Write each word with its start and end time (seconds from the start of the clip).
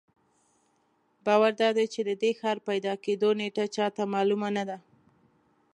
باور 1.25 1.51
دادی 1.61 1.85
چې 1.93 2.01
د 2.09 2.11
دې 2.21 2.31
ښار 2.39 2.57
پیدا 2.69 2.93
کېدو 3.05 3.29
نېټه 3.39 3.65
چا 3.75 3.85
ته 3.95 4.03
معلومه 4.13 4.49
نه 4.57 4.63
ده. 4.69 4.77